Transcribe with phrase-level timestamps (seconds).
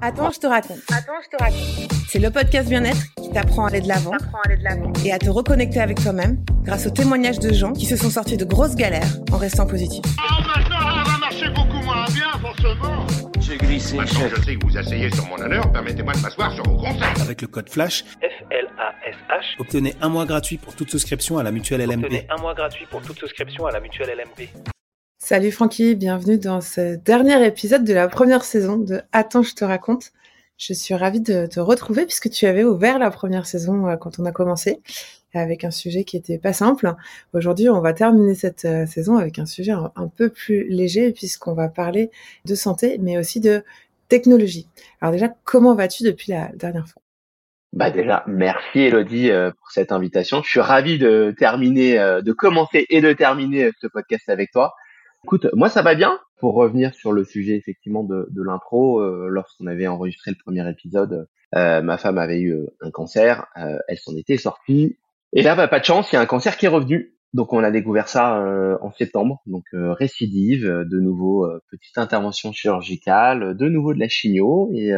[0.00, 0.78] Attends, je te raconte.
[0.92, 1.92] Attends, je te raconte.
[2.08, 4.12] C'est le podcast bien-être qui t'apprend à aller de l'avant
[5.04, 8.36] et à te reconnecter avec toi-même grâce aux témoignages de gens qui se sont sortis
[8.36, 10.04] de grosses galères en restant positifs.
[10.18, 13.06] Oh, maintenant, ça va marcher beaucoup moins bien, forcément.
[13.40, 14.34] J'ai glissé, Maintenant, chef.
[14.36, 17.20] je sais que vous asseyez sur mon honneur, permettez-moi de m'asseoir sur vos conseils.
[17.22, 19.60] Avec le code FLASH, F-L-A-S-H.
[19.60, 22.04] obtenez un mois gratuit pour toute souscription à la mutuelle LMP.
[22.04, 24.48] Obtenez un mois gratuit pour toute souscription à la mutuelle LMP.
[25.28, 29.64] Salut Francky, bienvenue dans ce dernier épisode de la première saison de Attends, je te
[29.64, 30.12] raconte.
[30.56, 34.20] Je suis ravie de te retrouver puisque tu avais ouvert la première saison euh, quand
[34.20, 34.80] on a commencé
[35.34, 36.94] avec un sujet qui était pas simple.
[37.34, 41.10] Aujourd'hui, on va terminer cette euh, saison avec un sujet un, un peu plus léger
[41.10, 42.12] puisqu'on va parler
[42.44, 43.64] de santé mais aussi de
[44.06, 44.68] technologie.
[45.00, 47.02] Alors déjà, comment vas-tu depuis la dernière fois?
[47.72, 50.40] Bah déjà, merci Elodie euh, pour cette invitation.
[50.44, 54.72] Je suis ravi de terminer, de commencer et de terminer ce podcast avec toi.
[55.26, 56.20] Écoute, moi ça va bien.
[56.38, 60.70] Pour revenir sur le sujet effectivement de, de l'intro, euh, lorsqu'on avait enregistré le premier
[60.70, 61.26] épisode,
[61.56, 64.98] euh, ma femme avait eu euh, un cancer, elle s'en était sortie.
[65.32, 67.16] Et là, bah, pas de chance, il y a un cancer qui est revenu.
[67.32, 68.40] Donc on a découvert ça
[68.80, 74.92] en septembre, donc récidive, de nouveau petite intervention chirurgicale, de nouveau de la chimio, et,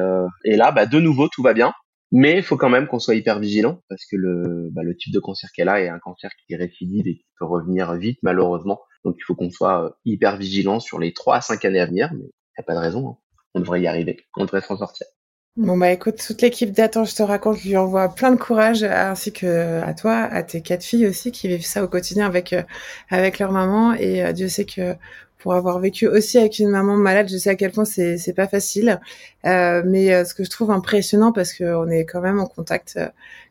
[0.57, 1.73] là, bah, de nouveau tout va bien.
[2.13, 5.21] Mais il faut quand même qu'on soit hyper vigilant parce que le, bah, type de
[5.21, 8.81] cancer qu'elle a est un cancer qui récidive et qui peut revenir vite malheureusement.
[9.09, 11.87] Donc il faut qu'on soit euh, hyper vigilant sur les 3 à 5 années à
[11.87, 12.25] venir, mais il
[12.59, 13.09] n'y a pas de raison.
[13.09, 13.17] hein.
[13.55, 15.07] On devrait y arriver, on devrait s'en sortir.
[15.57, 19.33] Bon bah écoute, toute l'équipe d'Attends, je te raconte, lui envoie plein de courage, ainsi
[19.33, 22.63] que à toi, à tes quatre filles aussi qui vivent ça au quotidien avec euh,
[23.09, 23.95] avec leur maman.
[23.95, 24.95] Et euh, Dieu sait que
[25.39, 28.47] pour avoir vécu aussi avec une maman malade, je sais à quel point c'est pas
[28.49, 29.01] facile.
[29.45, 32.99] Mais ce que je trouve impressionnant, parce que on est quand même en contact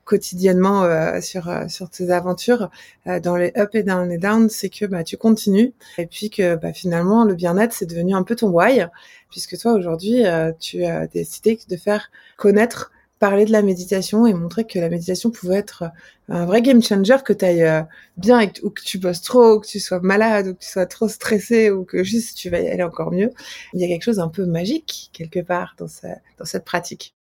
[0.08, 2.70] quotidiennement euh, sur euh, sur tes aventures,
[3.08, 5.74] euh, dans les up et down et down, c'est que bah tu continues.
[5.98, 8.86] Et puis que bah finalement le bien-être c'est devenu un peu ton why
[9.30, 14.34] puisque toi aujourd'hui euh, tu as décidé de faire connaître parler de la méditation et
[14.34, 17.86] montrer que la méditation pouvait être euh, un vrai game changer que tu ailles
[18.18, 20.60] bien et que- ou que tu bosses trop ou que tu sois malade ou que
[20.60, 23.32] tu sois trop stressé ou que juste tu vas y aller encore mieux.
[23.74, 26.08] Il y a quelque chose un peu magique quelque part dans, ce-
[26.38, 27.16] dans cette pratique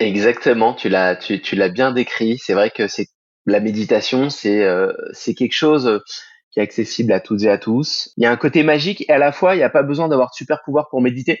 [0.00, 2.38] Exactement, tu l'as, tu, tu l'as bien décrit.
[2.38, 3.08] C'est vrai que c'est
[3.46, 5.98] la méditation, c'est euh, c'est quelque chose euh,
[6.52, 8.10] qui est accessible à toutes et à tous.
[8.16, 10.08] Il y a un côté magique et à la fois, il n'y a pas besoin
[10.08, 11.40] d'avoir de super pouvoir pour méditer.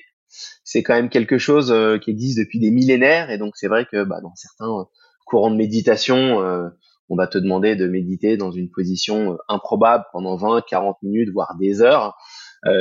[0.64, 3.86] C'est quand même quelque chose euh, qui existe depuis des millénaires et donc c'est vrai
[3.90, 4.84] que bah, dans certains euh,
[5.26, 6.68] courants de méditation, euh,
[7.08, 11.54] on va te demander de méditer dans une position improbable pendant 20, 40 minutes, voire
[11.58, 12.14] des heures,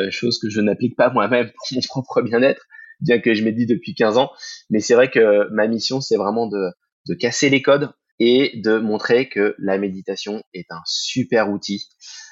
[0.09, 2.61] chose que je n'applique pas moi-même pour mon propre bien-être,
[2.99, 4.31] bien que je médite depuis 15 ans.
[4.69, 6.71] Mais c'est vrai que ma mission, c'est vraiment de,
[7.19, 11.87] casser les codes et de montrer que la méditation est un super outil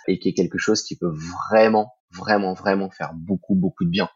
[0.07, 1.13] et qui est quelque chose qui peut
[1.49, 4.09] vraiment, vraiment, vraiment faire beaucoup, beaucoup de bien.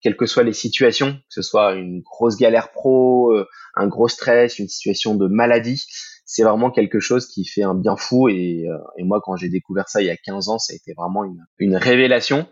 [0.00, 4.08] Quelles que soient les situations, que ce soit une grosse galère pro, euh, un gros
[4.08, 5.84] stress, une situation de maladie,
[6.24, 8.28] c'est vraiment quelque chose qui fait un bien fou.
[8.28, 10.94] Et, euh, moi, quand j'ai découvert ça il y a 15 ans, ça a été
[10.96, 11.24] vraiment
[11.58, 12.46] une révélation.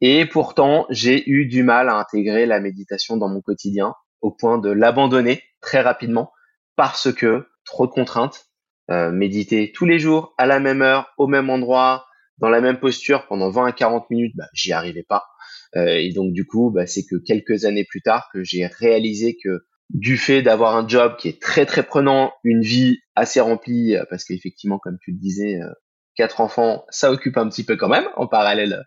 [0.00, 4.58] Et pourtant, j'ai eu du mal à intégrer la méditation dans mon quotidien au point
[4.58, 6.32] de l'abandonner très rapidement
[6.76, 8.46] parce que trop de contraintes.
[8.88, 12.06] Euh, méditer tous les jours à la même heure, au même endroit,
[12.38, 15.24] dans la même posture pendant 20 à 40 minutes, bah, j'y arrivais pas.
[15.74, 19.36] Euh, et donc du coup, bah, c'est que quelques années plus tard que j'ai réalisé
[19.42, 23.96] que du fait d'avoir un job qui est très très prenant, une vie assez remplie,
[23.96, 25.58] euh, parce qu'effectivement, comme tu le disais,
[26.16, 28.84] quatre enfants, ça occupe un petit peu quand même en parallèle,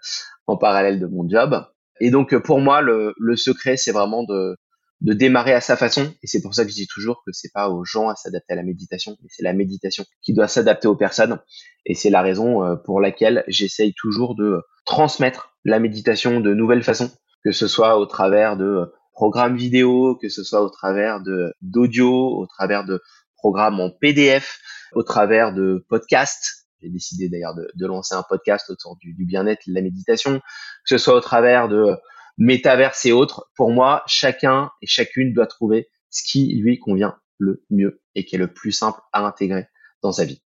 [0.48, 1.66] de mon job.
[2.02, 4.58] Et donc pour moi, le, secret, c'est vraiment de
[5.02, 6.14] démarrer à sa façon.
[6.24, 8.54] Et c'est pour ça que je dis toujours que c'est pas aux gens à s'adapter
[8.54, 11.40] à la méditation, mais c'est la méditation qui doit s'adapter aux personnes.
[11.86, 16.84] Et c'est la raison euh, pour laquelle j'essaye toujours de transmettre la méditation de nouvelles
[16.84, 17.12] façons,
[17.44, 22.10] que ce soit au travers de programmes vidéo, que ce soit au travers de d'audio,
[22.10, 23.02] au travers de
[23.36, 24.60] programmes en PDF,
[24.94, 26.59] au travers de podcasts.
[26.82, 30.46] J'ai décidé d'ailleurs de, lancer un podcast autour du, bien-être, de la méditation, que
[30.86, 31.96] ce soit au travers de
[32.38, 37.64] métaverse et autres, pour moi, chacun et chacune doit trouver ce qui lui convient le
[37.70, 39.68] mieux et qui est le plus simple à intégrer
[40.02, 40.42] dans sa vie.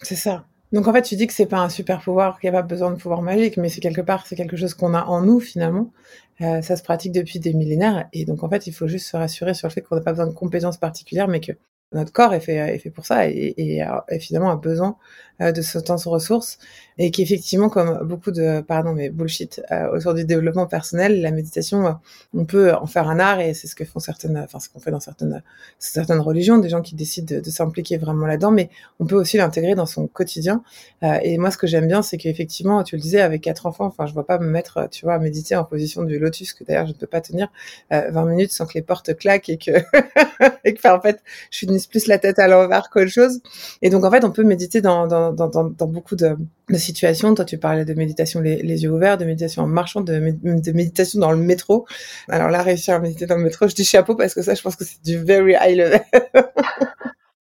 [0.00, 0.46] c'est ça.
[0.72, 2.66] Donc en fait tu dis que c'est pas un super pouvoir qu'il n'y a pas
[2.66, 5.38] besoin de pouvoir magique mais c'est quelque part c'est quelque chose qu'on a en nous
[5.38, 5.92] finalement.
[6.40, 8.08] Euh, ça se pratique depuis des millénaires.
[8.14, 10.12] Et donc en fait il faut juste se rassurer sur le fait qu'on n'a pas
[10.12, 11.52] besoin de compétences particulières mais que
[11.94, 14.96] notre corps est fait, est fait pour ça et, et, et finalement a besoin
[15.40, 16.58] euh, de certaines ressources.
[16.98, 21.86] Et qu'effectivement, comme beaucoup de, pardon, mais bullshit euh, autour du développement personnel, la méditation,
[21.86, 21.92] euh,
[22.34, 24.80] on peut en faire un art et c'est ce que font certaines, enfin ce qu'on
[24.80, 25.42] fait dans certaines
[25.78, 29.74] certaines religions, des gens qui décident de, s'impliquer vraiment là-dedans, mais on peut aussi l'intégrer
[29.74, 30.62] dans son quotidien.
[31.02, 33.86] Euh, et moi, ce que j'aime bien, c'est qu'effectivement, tu le disais, avec quatre enfants,
[33.86, 36.64] enfin, je vois pas me mettre, tu vois, à méditer en position du lotus, que
[36.64, 37.48] d'ailleurs je ne peux pas tenir
[37.90, 39.70] 20 minutes sans que les portes claquent et que,
[40.64, 43.40] et que, en fait, je finisse plus la tête à l'envers qu'autre chose.
[43.80, 46.36] Et donc, en fait, on peut méditer dans, dans, dans, dans beaucoup de
[46.82, 47.34] situations.
[47.34, 51.32] Toi, tu parlais de méditation les, yeux ouverts, de méditation en marchant, de, méditation dans
[51.32, 51.86] le métro.
[52.28, 54.62] Alors là, réussir à méditer dans le métro, je dis chapeau parce que ça, je
[54.62, 56.02] pense que c'est du very high level.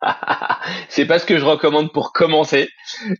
[0.89, 2.69] c'est pas ce que je recommande pour commencer,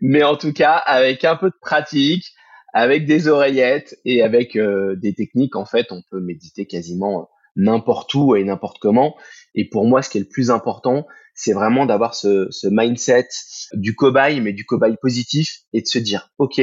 [0.02, 2.34] mais en tout cas, avec un peu de pratique,
[2.74, 8.14] avec des oreillettes et avec euh, des techniques, en fait, on peut méditer quasiment n'importe
[8.14, 9.16] où et n'importe comment.
[9.56, 11.06] Et pour moi, ce qui est le plus important,
[11.44, 13.28] c'est vraiment d'avoir ce, mindset
[13.74, 16.62] du cobaye, mais du cobaye positif, et de se dire, OK,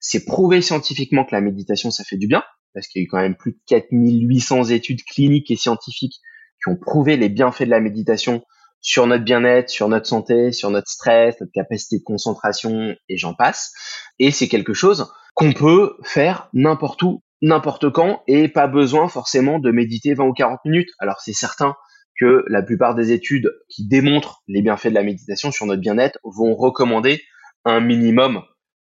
[0.00, 2.42] c'est prouvé scientifiquement que la méditation, ça fait du bien,
[2.74, 6.16] parce qu'il y a eu quand même plus de 4800 études cliniques et scientifiques
[6.60, 8.42] qui ont prouvé les bienfaits de la méditation
[8.80, 13.34] sur notre bien-être, sur notre santé, sur notre stress, notre capacité de concentration, et j'en
[13.34, 13.72] passe.
[14.18, 19.60] Et c'est quelque chose qu'on peut faire n'importe où, n'importe quand, et pas besoin forcément
[19.60, 20.90] de méditer 20 ou 40 minutes.
[20.98, 21.76] Alors c'est certain,
[22.18, 26.18] que la plupart des études qui démontrent les bienfaits de la méditation sur notre bien-être
[26.24, 27.22] vont recommander
[27.64, 28.42] un minimum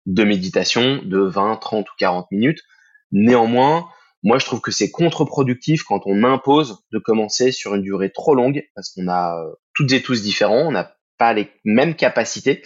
[0.06, 2.60] de méditation de 20, 30 ou 40 minutes.
[3.12, 3.88] Néanmoins,
[4.22, 8.34] moi je trouve que c'est contre-productif quand on impose de commencer sur une durée trop
[8.34, 12.62] longue parce qu'on a euh, toutes et tous différents, on n'a pas les mêmes capacités.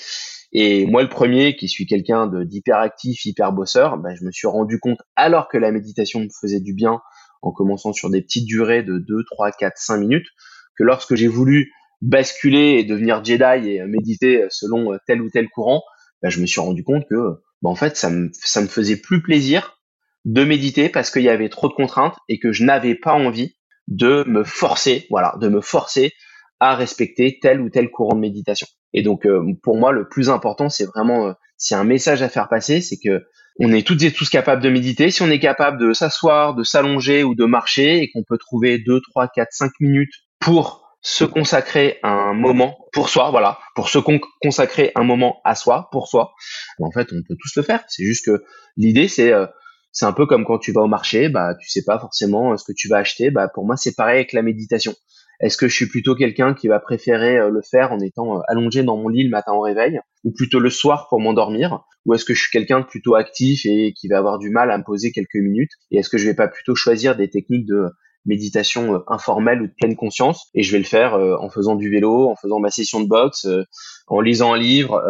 [0.53, 4.79] Et moi le premier qui suis quelqu'un d'hyperactif, hyper bosseur, ben, je me suis rendu
[4.79, 7.01] compte alors que la méditation me faisait du bien
[7.43, 10.27] en commençant sur des petites durées de 2, 3, 4, 5 minutes,
[10.77, 15.83] que lorsque j'ai voulu basculer et devenir Jedi et méditer selon tel ou tel courant,
[16.23, 18.97] bah, je me suis rendu compte que bah, en fait ça me, ça me faisait
[18.97, 19.79] plus plaisir
[20.25, 23.57] de méditer parce qu'il y avait trop de contraintes et que je n'avais pas envie
[23.89, 26.13] de me forcer, voilà, de me forcer
[26.61, 28.67] à respecter tel ou tel courant de méditation.
[28.95, 31.85] Et donc euh, pour moi le plus important c'est vraiment euh, s'il y a un
[31.85, 33.25] message à faire passer, c'est que
[33.61, 35.11] on est toutes et tous capables de méditer.
[35.11, 38.79] Si on est capable de s'asseoir, de s'allonger ou de marcher et qu'on peut trouver
[38.79, 40.13] 2, 3, 4, 5 minutes
[40.45, 43.99] pour se consacrer un moment pour soi, voilà, pour se
[44.43, 46.35] consacrer un moment à soi, pour soi.
[46.81, 47.83] En fait, on peut tous le faire.
[47.89, 48.45] C'est juste que
[48.77, 49.47] l'idée, c'est euh,
[49.93, 52.57] c'est un peu comme quand tu vas au marché, bah tu sais pas forcément euh,
[52.57, 53.31] ce que tu vas acheter.
[53.31, 54.93] Bah pour moi, c'est pareil avec la méditation.
[55.41, 58.83] Est-ce que je suis plutôt quelqu'un qui va préférer euh, le faire en étant allongé
[58.83, 62.25] dans mon lit le matin au réveil, ou plutôt le soir pour m'endormir, ou est-ce
[62.25, 65.11] que je suis quelqu'un plutôt actif et qui va avoir du mal à me poser
[65.11, 67.89] quelques minutes, et est-ce que je vais pas plutôt choisir des techniques de
[68.27, 71.75] méditation euh, informelle ou de pleine conscience et je vais le faire euh, en faisant
[71.77, 73.65] du vélo, en faisant ma session de boxe, euh,
[74.07, 75.03] en lisant un livre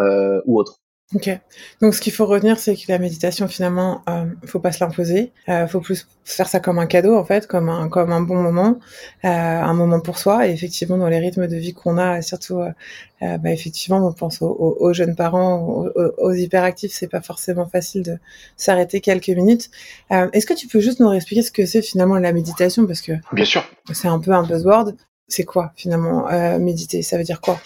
[0.47, 0.81] ou autre.
[1.13, 1.31] Ok.
[1.83, 5.33] Donc, ce qu'il faut retenir, c'est que la méditation, finalement, euh, faut pas se l'imposer.
[5.49, 8.37] Euh, faut plus faire ça comme un cadeau, en fait, comme un comme un bon
[8.37, 8.79] moment,
[9.25, 10.49] euh, un moment pour soi.
[10.49, 12.71] Et effectivement, dans les rythmes de vie qu'on a, surtout, euh,
[13.23, 17.69] euh, bah, effectivement, on pense aux, aux, jeunes parents, aux, aux, hyperactifs, c'est pas forcément
[17.69, 18.19] facile de
[18.57, 19.71] s'arrêter quelques minutes.
[20.11, 23.13] Est-ce que tu peux juste nous expliquer ce que c'est finalement la méditation, parce que
[23.33, 24.95] bien sûr, c'est un peu un buzzword.
[25.29, 26.27] C'est quoi finalement
[26.59, 27.03] méditer?
[27.03, 27.59] Ça veut dire quoi?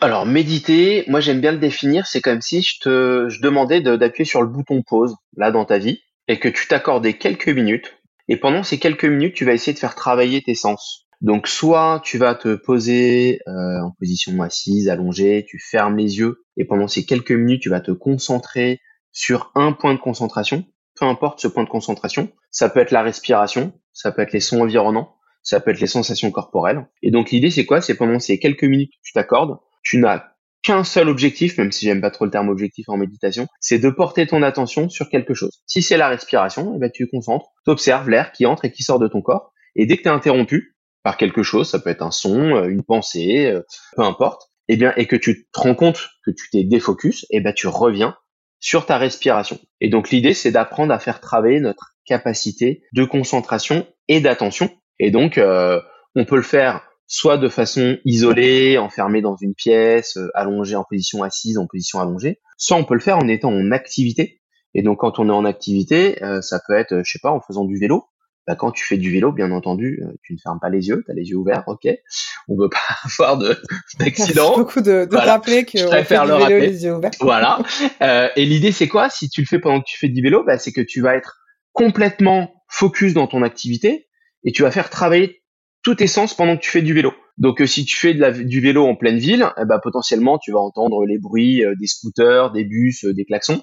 [0.00, 4.24] Alors méditer, moi j'aime bien le définir, c'est comme si je te je demandais d'appuyer
[4.24, 7.96] sur le bouton pause là dans ta vie et que tu t'accordais quelques minutes
[8.28, 11.06] et pendant ces quelques minutes tu vas essayer de faire travailler tes sens.
[11.20, 16.44] Donc soit tu vas te poser euh, en position assise, allongée, tu fermes les yeux
[16.56, 18.80] et pendant ces quelques minutes tu vas te concentrer
[19.10, 20.64] sur un point de concentration,
[20.94, 22.30] peu importe ce point de concentration.
[22.52, 25.88] Ça peut être la respiration, ça peut être les sons environnants, ça peut être les
[25.88, 26.86] sensations corporelles.
[27.02, 27.80] Et donc l'idée c'est quoi?
[27.80, 30.24] C'est pendant ces quelques minutes que tu t'accordes, tu n'as
[30.62, 33.88] qu'un seul objectif, même si j'aime pas trop le terme objectif en méditation, c'est de
[33.88, 35.62] porter ton attention sur quelque chose.
[35.66, 38.82] Si c'est la respiration, eh ben tu concentres, tu observes l'air qui entre et qui
[38.82, 41.88] sort de ton corps, et dès que tu es interrompu par quelque chose, ça peut
[41.88, 43.62] être un son, euh, une pensée, euh,
[43.96, 47.40] peu importe, eh bien, et que tu te rends compte que tu t'es défocus, eh
[47.40, 48.14] ben tu reviens
[48.60, 49.58] sur ta respiration.
[49.80, 54.68] Et donc l'idée, c'est d'apprendre à faire travailler notre capacité de concentration et d'attention.
[54.98, 55.80] Et donc, euh,
[56.14, 60.84] on peut le faire soit de façon isolée, enfermée dans une pièce, euh, allongée en
[60.84, 64.40] position assise, en position allongée, soit on peut le faire en étant en activité.
[64.74, 67.40] Et donc quand on est en activité, euh, ça peut être, je sais pas, en
[67.40, 68.04] faisant du vélo.
[68.46, 71.02] Bah, quand tu fais du vélo, bien entendu, euh, tu ne fermes pas les yeux,
[71.04, 71.88] tu as les yeux ouverts, ok.
[72.48, 72.78] On veut pas
[73.18, 73.56] avoir de
[73.98, 74.56] d'accident.
[74.56, 77.10] beaucoup de, de rappeler que je préfère le vélo, les yeux ouverts.
[77.20, 77.58] Voilà.
[78.36, 79.08] et l'idée c'est quoi?
[79.08, 81.14] Si tu le fais pendant que tu fais du vélo, bah, c'est que tu vas
[81.16, 81.38] être
[81.72, 84.08] complètement focus dans ton activité
[84.44, 85.37] et tu vas faire travailler
[85.88, 87.14] tous tes sens pendant que tu fais du vélo.
[87.38, 90.58] Donc, euh, si tu fais du vélo en pleine ville, eh ben, potentiellement, tu vas
[90.58, 93.62] entendre les bruits euh, des scooters, des bus, euh, des klaxons.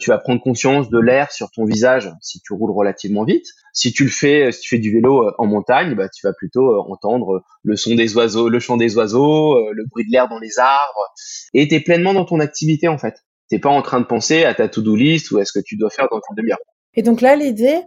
[0.00, 3.46] Tu vas prendre conscience de l'air sur ton visage si tu roules relativement vite.
[3.72, 6.80] Si tu le fais, si tu fais du vélo en montagne, bah, tu vas plutôt
[6.90, 10.58] entendre le son des oiseaux, le chant des oiseaux, le bruit de l'air dans les
[10.58, 11.14] arbres.
[11.54, 13.14] Et tu es pleinement dans ton activité, en fait.
[13.48, 15.76] T'es pas en train de penser à ta to-do list ou à ce que tu
[15.76, 16.58] dois faire dans une demi-heure.
[16.94, 17.78] Et donc là, l'idée,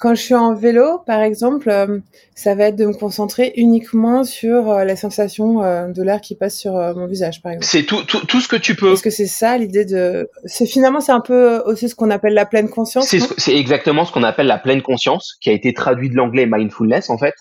[0.00, 1.98] quand je suis en vélo, par exemple, euh,
[2.34, 6.34] ça va être de me concentrer uniquement sur euh, la sensation euh, de l'air qui
[6.34, 7.66] passe sur mon visage, par exemple.
[7.66, 8.94] C'est tout, tout, tout ce que tu peux.
[8.94, 12.32] Est-ce que c'est ça l'idée de C'est finalement c'est un peu aussi ce qu'on appelle
[12.32, 13.14] la pleine conscience.
[13.36, 17.10] C'est exactement ce qu'on appelle la pleine conscience, qui a été traduit de l'anglais mindfulness
[17.10, 17.34] en fait.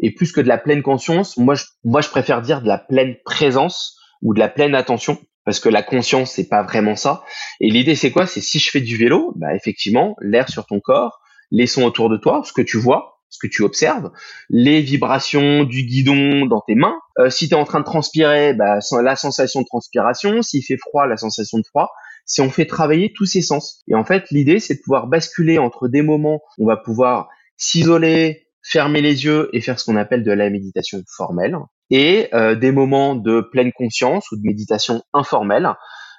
[0.00, 2.78] Et plus que de la pleine conscience, moi je, moi je préfère dire de la
[2.78, 7.22] pleine présence ou de la pleine attention parce que la conscience c'est pas vraiment ça.
[7.60, 8.26] Et l'idée c'est quoi?
[8.26, 11.19] C'est si je fais du vélo, bah effectivement l'air sur ton corps
[11.50, 14.10] les sons autour de toi, ce que tu vois, ce que tu observes,
[14.50, 16.98] les vibrations du guidon dans tes mains.
[17.18, 20.42] Euh, si tu es en train de transpirer, bah, la sensation de transpiration.
[20.42, 21.90] S'il fait froid, la sensation de froid.
[22.26, 23.82] Si on fait travailler tous ces sens.
[23.88, 27.28] Et en fait, l'idée, c'est de pouvoir basculer entre des moments où on va pouvoir
[27.56, 31.56] s'isoler, fermer les yeux et faire ce qu'on appelle de la méditation formelle,
[31.90, 35.68] et euh, des moments de pleine conscience ou de méditation informelle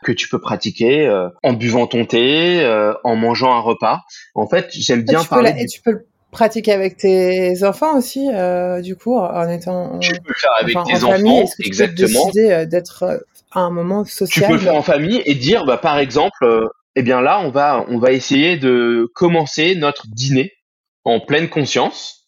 [0.03, 4.01] que tu peux pratiquer euh, en buvant ton thé, euh, en mangeant un repas.
[4.35, 5.53] En fait, j'aime bien parler.
[5.57, 9.99] Et tu peux le pratiquer avec tes enfants aussi, euh, du coup, en étant.
[9.99, 12.07] Tu peux le faire avec tes enfants, que exactement.
[12.07, 14.45] Tu peux décider d'être à un moment social.
[14.45, 17.51] Tu peux le faire en famille et dire, bah, par exemple, eh bien là, on
[17.51, 20.51] va, on va essayer de commencer notre dîner
[21.03, 22.20] en pleine conscience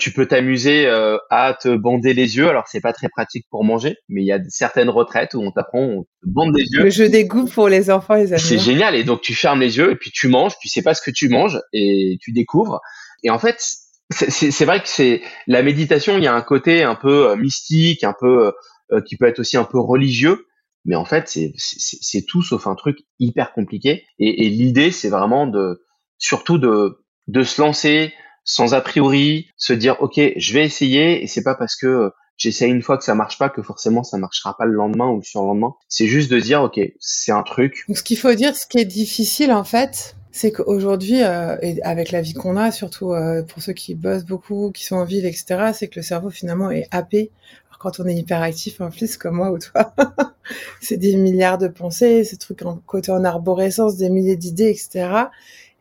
[0.00, 2.48] tu peux t'amuser euh, à te bander les yeux.
[2.48, 5.52] Alors c'est pas très pratique pour manger, mais il y a certaines retraites où on
[5.52, 6.82] t'apprend, on te bande les yeux.
[6.82, 8.96] Le jeu des goûts pour les enfants, les C'est génial.
[8.96, 10.54] Et donc tu fermes les yeux et puis tu manges.
[10.60, 12.80] Tu sais pas ce que tu manges et tu découvres.
[13.22, 13.62] Et en fait,
[14.10, 16.16] c'est vrai que c'est la méditation.
[16.16, 18.52] Il y a un côté un peu euh, mystique, un peu
[18.92, 20.46] euh, qui peut être aussi un peu religieux.
[20.86, 24.06] Mais en fait, c'est tout sauf un truc hyper compliqué.
[24.18, 25.84] Et, et l'idée, c'est vraiment de
[26.18, 28.12] surtout de de se lancer
[28.44, 32.10] sans a priori, se dire ok, je vais essayer et c'est pas parce que euh,
[32.36, 35.16] j'essaye une fois que ça marche pas que forcément ça marchera pas le lendemain ou
[35.16, 35.74] le surlendemain.
[35.88, 37.84] C'est juste de dire ok, c'est un truc.
[37.88, 41.82] Donc ce qu'il faut dire, ce qui est difficile en fait, c'est qu'aujourd'hui, euh, et
[41.82, 45.04] avec la vie qu'on a, surtout euh, pour ceux qui bossent beaucoup, qui sont en
[45.04, 47.30] ville, etc., c'est que le cerveau finalement est happé.
[47.68, 49.92] Alors, quand on est hyperactif en plus, comme moi ou toi,
[50.80, 55.08] c'est des milliards de pensées, ce truc en côté en arborescence, des milliers d'idées, etc.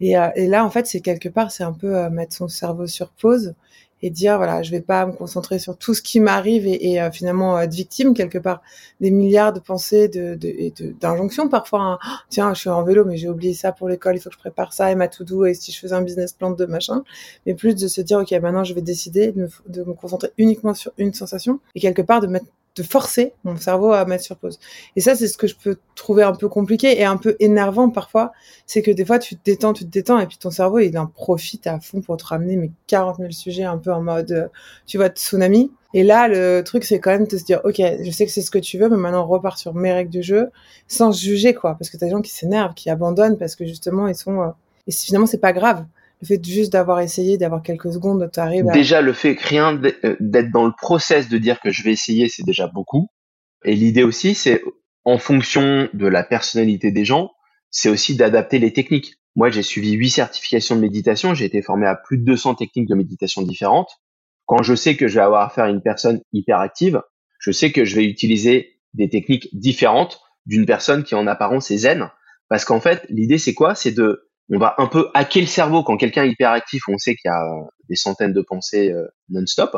[0.01, 2.47] Et, euh, et là, en fait, c'est quelque part, c'est un peu euh, mettre son
[2.47, 3.53] cerveau sur pause
[4.01, 7.01] et dire voilà, je vais pas me concentrer sur tout ce qui m'arrive et, et
[7.01, 8.61] euh, finalement être victime quelque part
[9.01, 11.81] des milliards de pensées, de, de, d'injonctions parfois.
[11.81, 11.99] Hein.
[12.29, 14.39] Tiens, je suis en vélo, mais j'ai oublié ça pour l'école, il faut que je
[14.39, 17.03] prépare ça et ma to do et si je faisais un business plan de machin.
[17.45, 20.91] Mais plus de se dire ok, maintenant je vais décider de me concentrer uniquement sur
[20.97, 24.59] une sensation et quelque part de mettre de forcer mon cerveau à mettre sur pause.
[24.95, 27.89] Et ça, c'est ce que je peux trouver un peu compliqué et un peu énervant
[27.89, 28.31] parfois.
[28.65, 30.97] C'est que des fois, tu te détends, tu te détends, et puis ton cerveau, il
[30.97, 34.31] en profite à fond pour te ramener mes 40 000 sujets un peu en mode,
[34.31, 34.47] euh,
[34.85, 35.71] tu vois, tsunami.
[35.93, 38.41] Et là, le truc, c'est quand même de se dire, OK, je sais que c'est
[38.41, 40.49] ce que tu veux, mais maintenant, on repart sur mes règles du jeu,
[40.87, 41.75] sans juger, quoi.
[41.75, 44.41] Parce que t'as des gens qui s'énervent, qui abandonnent, parce que justement, ils sont...
[44.41, 44.49] Euh,
[44.87, 45.85] et finalement, c'est pas grave
[46.21, 48.73] le fait juste d'avoir essayé, d'avoir quelques secondes, tu arrives à...
[48.73, 52.27] Déjà, le fait rien euh, d'être dans le process de dire que je vais essayer,
[52.27, 53.07] c'est déjà beaucoup.
[53.63, 54.61] Et l'idée aussi, c'est
[55.05, 57.31] en fonction de la personnalité des gens,
[57.71, 59.15] c'est aussi d'adapter les techniques.
[59.35, 62.89] Moi, j'ai suivi huit certifications de méditation, j'ai été formé à plus de 200 techniques
[62.89, 63.91] de méditation différentes.
[64.45, 67.01] Quand je sais que je vais avoir affaire à une personne hyperactive,
[67.39, 71.77] je sais que je vais utiliser des techniques différentes d'une personne qui en apparence est
[71.77, 72.09] zen.
[72.49, 73.75] Parce qu'en fait, l'idée, c'est quoi?
[73.75, 77.15] C'est de on va un peu hacker le cerveau quand quelqu'un est hyperactif, on sait
[77.15, 79.77] qu'il y a euh, des centaines de pensées euh, non-stop.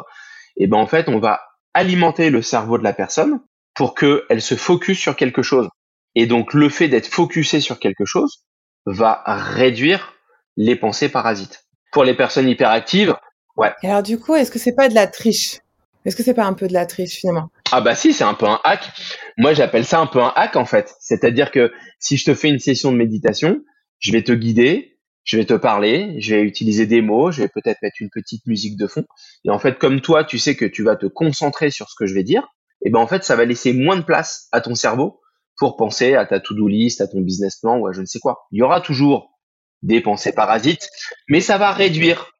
[0.58, 1.42] Et ben en fait, on va
[1.74, 3.40] alimenter le cerveau de la personne
[3.76, 5.70] pour qu'elle se focus sur quelque chose.
[6.16, 8.46] Et donc le fait d'être focusé sur quelque chose
[8.86, 10.14] va réduire
[10.58, 11.66] les pensées parasites.
[11.92, 13.16] Pour les personnes hyperactives,
[13.58, 13.72] ouais.
[13.84, 15.60] Et alors du coup, est-ce que c'est pas de la triche?
[16.04, 17.50] Est-ce que c'est pas un peu de la triche finalement?
[17.72, 18.90] Ah bah si, c'est un peu un hack.
[19.38, 20.96] Moi, j'appelle ça un peu un hack en fait.
[21.00, 23.62] C'est-à-dire que si je te fais une session de méditation,
[24.02, 27.48] je vais te guider, je vais te parler, je vais utiliser des mots, je vais
[27.48, 29.06] peut-être mettre une petite musique de fond.
[29.46, 32.06] Et en fait, comme toi, tu sais que tu vas te concentrer sur ce que
[32.06, 32.48] je vais dire,
[32.84, 35.22] et ben en fait, ça va laisser moins de place à ton cerveau
[35.58, 38.20] pour penser à ta to-do list, à ton business plan ou à je ne sais
[38.20, 38.48] quoi.
[38.52, 39.40] Il y aura toujours
[39.84, 40.90] des pensées parasites,
[41.30, 42.32] mais ça va réduire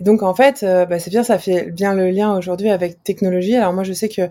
[0.00, 3.56] donc en fait, euh, bah, c'est bien, ça fait bien le lien aujourd'hui avec technologie.
[3.56, 4.22] Alors moi, je sais que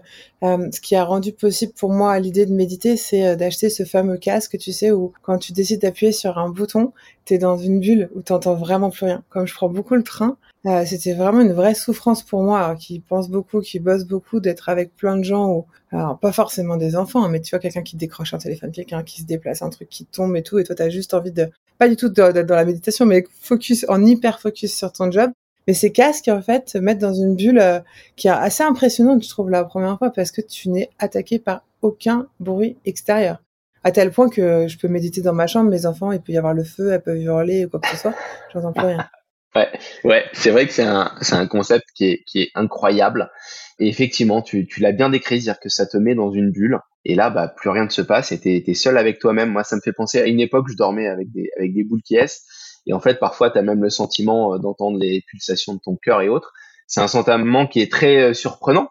[0.44, 3.84] euh, ce qui a rendu possible pour moi l'idée de méditer, c'est euh, d'acheter ce
[3.84, 6.94] fameux casque, tu sais, où quand tu décides d'appuyer sur un bouton,
[7.26, 9.24] tu es dans une bulle où tu vraiment plus rien.
[9.30, 13.02] Comme je prends beaucoup le train, euh, c'était vraiment une vraie souffrance pour moi, qui
[13.02, 16.96] pense beaucoup, qui bosse beaucoup, d'être avec plein de gens, ou alors pas forcément des
[16.96, 19.70] enfants, hein, mais tu vois quelqu'un qui décroche un téléphone, quelqu'un qui se déplace, un
[19.70, 22.46] truc qui tombe et tout, et toi t'as juste envie de, pas du tout d'être
[22.46, 25.32] dans la méditation, mais focus, en hyper focus sur ton job.
[25.68, 27.80] Mais ces casques, en fait, te mettent dans une bulle euh,
[28.16, 31.64] qui est assez impressionnante, je trouve, la première fois, parce que tu n'es attaqué par
[31.82, 33.44] aucun bruit extérieur.
[33.84, 36.38] À tel point que je peux méditer dans ma chambre, mes enfants, il peut y
[36.38, 38.16] avoir le feu, elles peuvent hurler ou quoi que ce soit,
[38.54, 39.08] j'entends plus rien.
[39.56, 39.68] Ouais,
[40.04, 43.32] ouais, c'est vrai que c'est un, c'est un concept qui est, qui est incroyable.
[43.80, 46.80] Et effectivement, tu, tu l'as bien décrit, c'est-à-dire que ça te met dans une bulle.
[47.06, 49.50] Et là, bah, plus rien ne se passe et t'es, t'es seul avec toi-même.
[49.50, 52.02] Moi, ça me fait penser à une époque, je dormais avec des, avec des boules
[52.04, 52.42] qui est.
[52.88, 55.96] Et en fait, parfois, tu as même le sentiment euh, d'entendre les pulsations de ton
[55.96, 56.54] cœur et autres.
[56.88, 58.90] C'est un sentiment qui est très euh, surprenant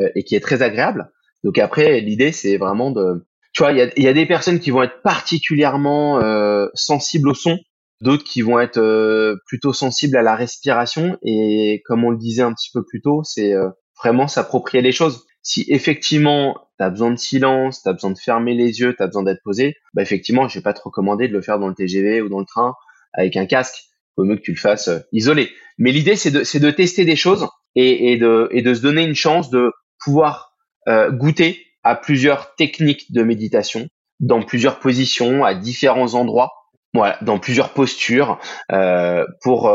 [0.00, 1.10] euh, et qui est très agréable.
[1.44, 3.24] Donc après, l'idée, c'est vraiment de...
[3.52, 7.28] Tu vois, il y a, y a, des personnes qui vont être particulièrement euh, sensibles
[7.28, 7.58] au son,
[8.02, 11.16] d'autres qui vont être plutôt sensibles à la respiration.
[11.22, 13.54] Et comme on le disait un petit peu plus tôt, c'est
[13.98, 15.24] vraiment s'approprier les choses.
[15.40, 19.02] Si effectivement, tu as besoin de silence, tu as besoin de fermer les yeux, tu
[19.02, 21.68] as besoin d'être posé, bah effectivement, je vais pas te recommander de le faire dans
[21.68, 22.74] le TGV ou dans le train
[23.16, 23.84] avec un casque.
[24.16, 25.50] Il vaut mieux que tu le fasses euh, isolé.
[25.78, 30.52] Mais l'idée, c'est de, tester des choses et, de, se donner une chance de pouvoir
[30.88, 33.88] euh, goûter à plusieurs techniques de méditation
[34.20, 36.50] dans plusieurs positions, à différents endroits,
[36.94, 38.40] voilà, dans plusieurs postures,
[38.72, 39.70] euh, pour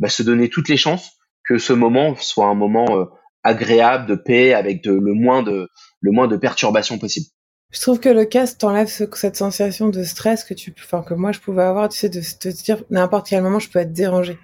[0.00, 1.12] bah, se donner toutes les chances
[1.46, 3.06] que ce moment soit un moment
[3.44, 5.68] agréable, de paix, avec le moins de
[6.00, 7.26] le de perturbations possible.
[7.70, 11.12] Je trouve que le casque t'enlève ce, cette sensation de stress que tu, enfin que
[11.12, 13.92] moi je pouvais avoir, tu sais, de te dire n'importe quel moment je peux être
[13.92, 14.38] dérangé.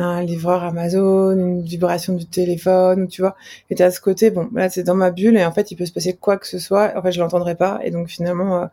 [0.00, 3.36] Un livreur Amazon, une vibration du téléphone, tu vois.
[3.68, 5.84] Et t'as ce côté, bon, là c'est dans ma bulle et en fait il peut
[5.84, 8.66] se passer quoi que ce soit, en fait je l'entendrai pas et donc finalement euh,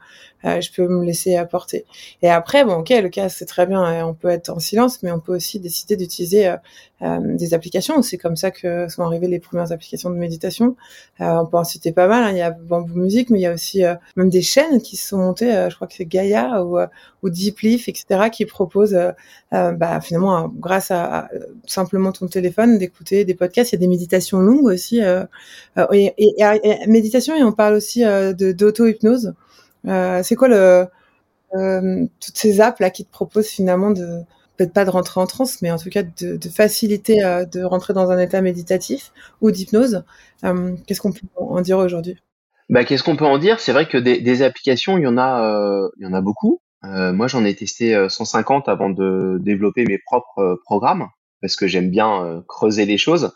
[0.46, 1.86] euh, je peux me laisser apporter.
[2.22, 5.12] Et après, bon, ok, le casque c'est très bien, on peut être en silence, mais
[5.12, 6.48] on peut aussi décider d'utiliser
[7.02, 8.02] euh, des applications.
[8.02, 10.76] C'est comme ça que sont arrivées les premières applications de méditation.
[11.20, 12.24] On peut en citer pas mal.
[12.24, 12.32] Hein.
[12.32, 13.84] Il y a Bamboo Music, mais il y a aussi
[14.16, 15.68] même des chaînes qui se sont montées.
[15.70, 16.78] je crois que c'est Gaia ou,
[17.24, 18.98] ou Deep Leaf, etc., qui proposent,
[19.52, 21.17] bah, finalement, grâce à,
[21.66, 23.72] simplement ton téléphone, d'écouter des podcasts.
[23.72, 25.00] Il y a des méditations longues aussi.
[25.00, 29.34] Et, et, et, méditation, et on parle aussi de d'auto-hypnose.
[29.86, 30.86] c'est quoi le
[32.20, 34.24] toutes ces apps là qui te proposent finalement de
[34.58, 37.94] peut-être pas de rentrer en transe, mais en tout cas de, faciliter euh, de rentrer
[37.94, 40.04] dans un état méditatif ou d'hypnose.
[40.44, 42.18] Euh, Qu'est-ce qu'on peut en dire aujourd'hui?
[42.70, 43.60] Bah, Qu'est-ce qu'on peut en dire?
[43.60, 46.60] C'est vrai que des, applications, il y en a, euh, il y en a beaucoup.
[46.84, 51.08] Euh, moi, j'en ai testé 150 avant de développer mes propres programmes,
[51.42, 53.34] parce que j'aime bien creuser les choses.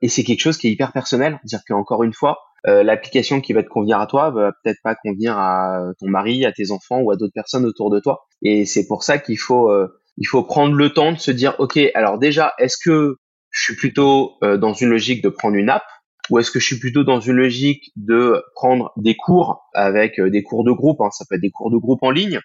[0.00, 1.38] Et c'est quelque chose qui est hyper personnel.
[1.44, 5.38] C'est-à-dire qu'encore une fois, l'application qui va te convenir à toi va peut-être pas convenir
[5.38, 8.26] à ton mari, à tes enfants ou à d'autres personnes autour de toi.
[8.42, 9.70] Et c'est pour ça qu'il faut
[10.16, 13.16] il faut prendre le temps de se dire, OK, alors déjà, est-ce que
[13.50, 15.84] je suis plutôt euh, dans une logique de prendre une app
[16.30, 20.30] ou est-ce que je suis plutôt dans une logique de prendre des cours avec euh,
[20.30, 22.40] des cours de groupe, hein, ça peut être des cours de groupe en ligne,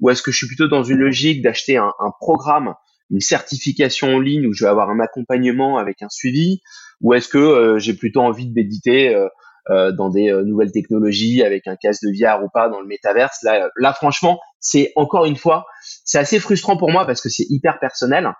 [0.00, 2.74] ou est-ce que je suis plutôt dans une logique d'acheter un, un, programme,
[3.12, 6.60] une certification en ligne où je vais avoir un accompagnement avec un suivi,
[7.00, 9.14] ou est-ce que euh, j'ai plutôt envie de méditer
[9.70, 12.86] euh, dans des euh, nouvelles technologies avec un casque de VR ou pas dans le
[12.86, 13.42] métaverse?
[13.42, 15.66] Là, là franchement, c'est encore une fois,
[16.04, 18.32] c'est assez frustrant pour moi parce que c'est hyper personnel.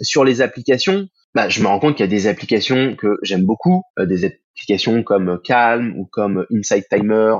[0.00, 3.44] Sur les applications, bah, je me rends compte qu'il y a des applications que j'aime
[3.44, 7.34] beaucoup, euh, des applications comme Calm ou comme Insight Timer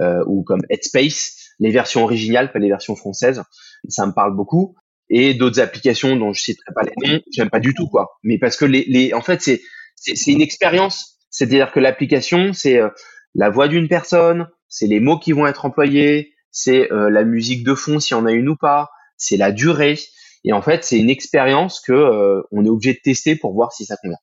[0.00, 3.42] euh, ou comme Headspace, les versions originales, pas les versions françaises.
[3.88, 4.74] Ça me parle beaucoup.
[5.08, 8.18] Et d'autres applications dont je citerai pas les noms, j'aime pas du tout quoi.
[8.24, 9.62] Mais parce que les, les en fait c'est
[9.96, 12.88] c'est une expérience c'est-à-dire que l'application, c'est euh,
[13.34, 17.62] la voix d'une personne, c'est les mots qui vont être employés, c'est euh, la musique
[17.62, 18.88] de fond s'il y en a une ou pas,
[19.18, 19.98] c'est la durée.
[20.44, 23.72] Et en fait, c'est une expérience que euh, on est obligé de tester pour voir
[23.72, 24.16] si ça convient.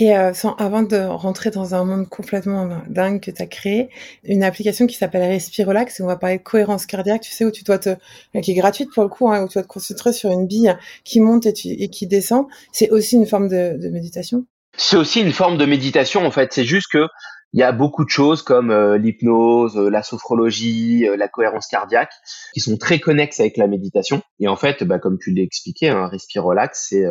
[0.00, 3.90] Et euh, avant de rentrer dans un monde complètement dingue que tu as créé,
[4.24, 7.50] une application qui s'appelle Respirolax, où on va parler de cohérence cardiaque, tu sais, où
[7.50, 7.90] tu dois te,
[8.42, 10.74] qui est gratuite pour le coup, hein, où tu dois te concentrer sur une bille
[11.04, 12.46] qui monte et, qui descend.
[12.72, 16.52] C'est aussi une forme de, méditation c'est aussi une forme de méditation en fait.
[16.52, 17.06] C'est juste que
[17.52, 21.66] il y a beaucoup de choses comme euh, l'hypnose, euh, la sophrologie, euh, la cohérence
[21.66, 22.12] cardiaque
[22.54, 24.22] qui sont très connexes avec la méditation.
[24.38, 27.04] Et en fait, bah, comme tu l'as expliqué, un hein, relax, c'est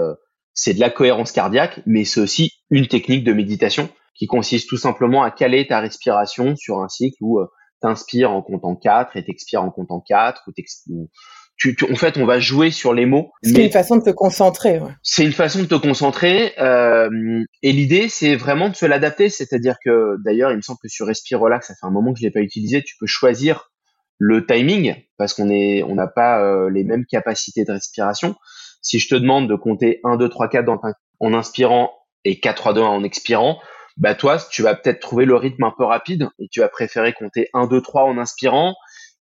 [0.62, 4.78] c'est de la cohérence cardiaque, mais c'est aussi une technique de méditation qui consiste tout
[4.78, 7.40] simplement à caler ta respiration sur un cycle où
[7.82, 11.08] tu inspires en comptant 4 et t'expires en comptant 4 ou,
[11.56, 13.32] tu, tu, en fait, on va jouer sur les mots.
[13.42, 14.80] C'est une façon de te concentrer.
[14.80, 14.92] Ouais.
[15.02, 16.54] C'est une façon de te concentrer.
[16.60, 19.30] Euh, et l'idée, c'est vraiment de se l'adapter.
[19.30, 22.20] C'est-à-dire que, d'ailleurs, il me semble que sur Respire Relax, ça fait un moment que
[22.20, 22.82] je l'ai pas utilisé.
[22.84, 23.72] Tu peux choisir
[24.20, 28.36] le timing parce qu'on est, on n'a pas euh, les mêmes capacités de respiration.
[28.82, 31.92] Si je te demande de compter 1, 2, 3, 4 dans ta, en inspirant
[32.24, 33.60] et 4, 3, 2, 1 en expirant,
[33.98, 37.14] bah toi, tu vas peut-être trouver le rythme un peu rapide et tu vas préférer
[37.14, 38.76] compter 1, 2, 3 en inspirant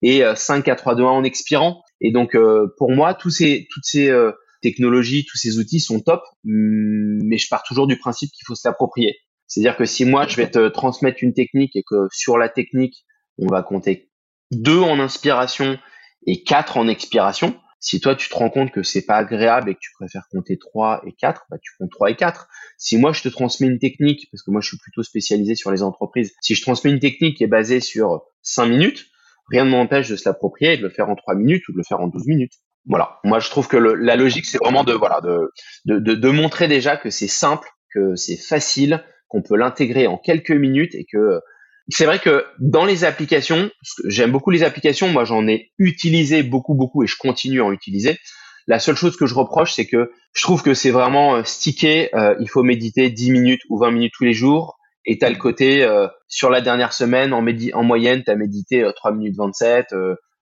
[0.02, 1.82] et 5, 4, 3, 2, 1 en expirant.
[2.00, 6.00] Et donc, euh, pour moi, tous ces, toutes ces euh, technologies, tous ces outils sont
[6.00, 9.16] top, mais je pars toujours du principe qu'il faut se l'approprier.
[9.46, 13.06] C'est-à-dire que si moi, je vais te transmettre une technique et que sur la technique,
[13.38, 14.10] on va compter
[14.50, 15.78] 2 en inspiration
[16.26, 19.74] et 4 en expiration, si toi, tu te rends compte que c'est pas agréable et
[19.74, 22.48] que tu préfères compter 3 et 4, bah, tu comptes 3 et 4.
[22.78, 25.70] Si moi, je te transmets une technique, parce que moi, je suis plutôt spécialisé sur
[25.70, 29.06] les entreprises, si je transmets une technique qui est basée sur 5 minutes,
[29.50, 31.78] rien ne m'empêche de se l'approprier et de le faire en 3 minutes ou de
[31.78, 32.54] le faire en 12 minutes.
[32.86, 33.18] Voilà.
[33.24, 35.50] Moi, je trouve que la logique, c'est vraiment de, voilà, de,
[35.84, 40.52] de, de montrer déjà que c'est simple, que c'est facile, qu'on peut l'intégrer en quelques
[40.52, 41.40] minutes et que
[41.88, 43.70] c'est vrai que dans les applications,
[44.04, 47.72] j'aime beaucoup les applications, moi j'en ai utilisé beaucoup, beaucoup et je continue à en
[47.72, 48.18] utiliser.
[48.66, 52.14] La seule chose que je reproche, c'est que je trouve que c'est vraiment euh, stické,
[52.16, 55.36] euh, il faut méditer 10 minutes ou 20 minutes tous les jours, et t'as le
[55.36, 59.94] côté, euh, sur la dernière semaine, en, médi en moyenne, t'as médité 3 minutes 27,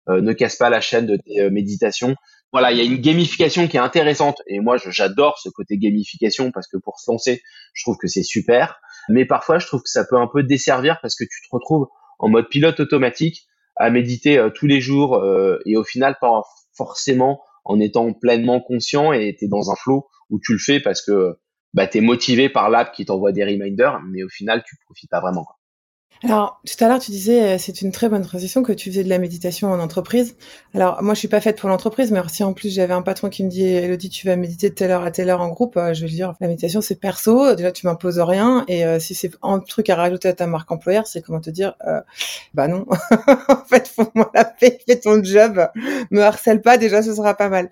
[0.08, 2.14] ne casse pas la chaîne de tes méditations.
[2.52, 6.50] Voilà, il y a une gamification qui est intéressante, et moi j'adore ce côté gamification,
[6.50, 7.42] parce que pour se lancer,
[7.74, 8.80] je trouve que c'est super.
[9.08, 11.88] Mais parfois, je trouve que ça peut un peu desservir parce que tu te retrouves
[12.18, 16.42] en mode pilote automatique à méditer euh, tous les jours euh, et au final pas
[16.76, 20.80] forcément en étant pleinement conscient et tu es dans un flow où tu le fais
[20.80, 21.36] parce que
[21.74, 25.20] bah, tu motivé par l'app qui t'envoie des reminders, mais au final, tu profites pas
[25.20, 25.44] vraiment.
[25.44, 25.56] Quoi.
[26.22, 29.04] Alors, tout à l'heure, tu disais, euh, c'est une très bonne transition que tu faisais
[29.04, 30.36] de la méditation en entreprise.
[30.72, 33.28] Alors, moi, je suis pas faite pour l'entreprise, mais si en plus j'avais un patron
[33.28, 35.76] qui me dit, Elodie, tu vas méditer de telle heure à telle heure en groupe,
[35.76, 37.54] euh, je vais lui dire, la méditation, c'est perso.
[37.54, 38.64] Déjà, tu m'imposes rien.
[38.68, 41.50] Et euh, si c'est un truc à rajouter à ta marque employeur, c'est comment te
[41.50, 41.74] dire,
[42.54, 42.86] bah non,
[43.48, 45.66] en fait, faut moi la paix, fais ton job,
[46.10, 47.70] me harcèle pas, déjà, ce sera pas mal.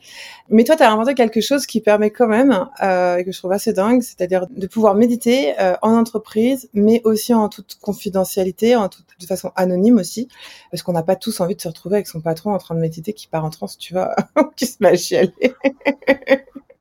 [0.50, 2.50] Mais toi, tu as inventé quelque chose qui permet quand même,
[2.82, 7.48] et que je trouve assez dingue, c'est-à-dire de pouvoir méditer en entreprise, mais aussi en
[7.48, 7.76] toute
[8.76, 8.88] en
[9.20, 10.28] de façon anonyme aussi,
[10.70, 12.80] parce qu'on n'a pas tous envie de se retrouver avec son patron en train de
[12.80, 14.14] méditer qui part en transe, tu vois,
[14.56, 15.54] qui se met à chialer.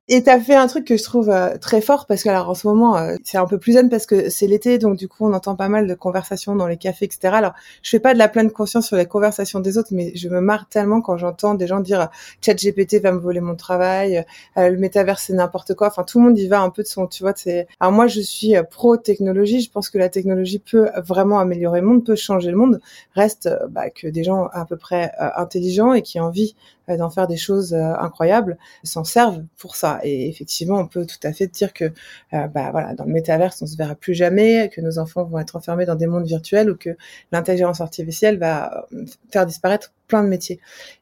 [0.07, 2.55] Et t'as fait un truc que je trouve euh, très fort parce que alors en
[2.55, 5.25] ce moment euh, c'est un peu plus zen parce que c'est l'été donc du coup
[5.25, 7.33] on entend pas mal de conversations dans les cafés etc.
[7.35, 10.27] Alors je fais pas de la pleine conscience sur les conversations des autres mais je
[10.27, 12.09] me marre tellement quand j'entends des gens dire
[12.43, 14.25] Chat GPT va me voler mon travail,
[14.57, 15.87] euh, le métaverse c'est n'importe quoi.
[15.87, 17.33] Enfin tout le monde y va un peu de son tu vois.
[17.35, 19.61] C'est alors moi je suis pro technologie.
[19.61, 22.81] Je pense que la technologie peut vraiment améliorer le monde, peut changer le monde.
[23.13, 26.55] Reste bah, que des gens à peu près intelligents et qui ont envie
[26.97, 29.99] d'en faire des choses incroyables s'en servent pour ça.
[30.03, 31.85] Et effectivement, on peut tout à fait dire que,
[32.33, 35.39] euh, bah voilà, dans le métaverse, on se verra plus jamais, que nos enfants vont
[35.39, 36.91] être enfermés dans des mondes virtuels ou que
[37.31, 40.59] l'intelligence artificielle va euh, faire disparaître plein de métiers.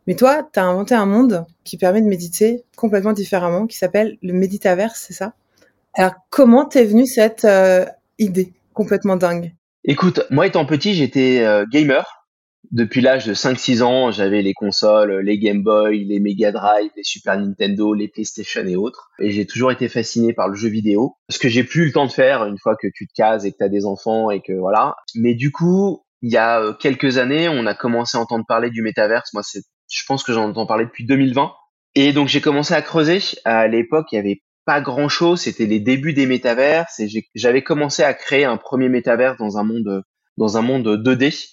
[0.08, 4.18] Mais toi, tu as inventé un monde qui permet de méditer complètement différemment, qui s'appelle
[4.22, 5.34] le méditaverse, c'est ça?
[5.94, 7.86] Alors, comment t'es venue cette euh,
[8.20, 9.54] idée complètement dingue?
[9.84, 12.19] Écoute, moi étant petit, j'étais gamer
[12.72, 17.04] depuis l'âge de 5-6 ans, j'avais les consoles, les Game Boy, les Mega Drive, les
[17.04, 19.10] Super Nintendo, les PlayStation et autres.
[19.20, 21.16] Et j'ai toujours été fasciné par le jeu vidéo.
[21.30, 23.46] Ce que j'ai plus eu le temps de faire une fois que tu te cases
[23.46, 24.96] et que tu as des enfants et que voilà.
[25.16, 28.70] Mais du coup, il y a euh, quelques années, on a commencé à entendre parler
[28.70, 29.34] du métaverse.
[29.34, 31.52] Moi, c'est, je pense que j'en entends parler depuis 2020.
[31.96, 33.20] Et donc, j'ai commencé à creuser.
[33.46, 35.42] À l'époque, il y avait pas grand chose.
[35.42, 39.64] C'était les débuts des métaverses et j'avais commencé à créer un premier métaverse dans un
[39.64, 40.04] monde,
[40.38, 41.50] dans un monde 2D.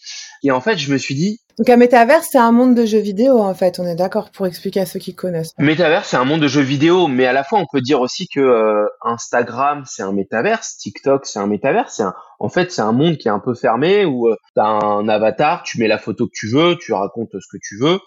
[0.46, 1.40] Et en fait, je me suis dit.
[1.58, 3.80] Donc un métaverse, c'est un monde de jeux vidéo, en fait.
[3.80, 5.50] On est d'accord pour expliquer à ceux qui connaissent.
[5.58, 8.28] Métaverse, c'est un monde de jeux vidéo, mais à la fois, on peut dire aussi
[8.28, 11.98] que euh, Instagram, c'est un métaverse, TikTok, c'est un métaverse.
[11.98, 12.14] Un...
[12.38, 15.08] En fait, c'est un monde qui est un peu fermé où euh, tu as un
[15.08, 17.98] avatar, tu mets la photo que tu veux, tu racontes ce que tu veux.